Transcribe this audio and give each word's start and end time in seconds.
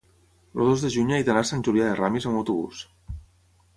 el 0.57 0.63
dos 0.69 0.85
de 0.85 0.89
juny 0.95 1.13
he 1.17 1.21
d'anar 1.27 1.43
a 1.45 1.49
Sant 1.49 1.61
Julià 1.67 1.85
de 1.91 1.99
Ramis 2.01 2.27
amb 2.31 2.41
autobús. 2.43 2.81